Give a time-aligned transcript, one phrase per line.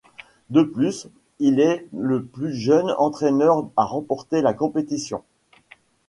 [0.49, 1.05] De plus,
[1.37, 5.21] il est le plus jeune entraîneur à remporter la compétition.